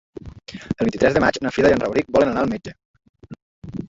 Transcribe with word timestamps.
El 0.53 0.79
vint-i-tres 0.87 1.17
de 1.17 1.21
maig 1.23 1.37
na 1.47 1.51
Frida 1.57 1.71
i 1.71 1.75
en 1.75 1.83
Rauric 1.83 2.09
volen 2.15 2.31
anar 2.31 2.47
al 2.47 2.49
metge. 2.55 2.73